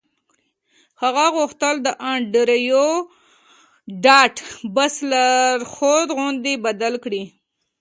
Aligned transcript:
هغه 1.01 1.25
غوښتل 1.35 1.75
د 1.81 1.87
انډریو 2.13 2.85
ډاټ 4.03 4.35
باس 4.75 4.95
لارښود 5.11 6.07
توغندی 6.09 6.55
بدل 6.65 6.93
کړي 7.03 7.23